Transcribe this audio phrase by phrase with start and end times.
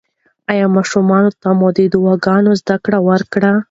[0.51, 3.51] ایا ماشومانو ته مو د دعاګانو زده کړه ورکړې؟